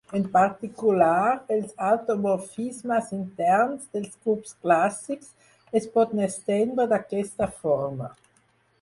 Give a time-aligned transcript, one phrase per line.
[0.17, 1.25] En particular,
[1.55, 5.33] els automorfismes interns dels grups clàssics
[5.83, 8.15] es poden estendre d'aquesta forma.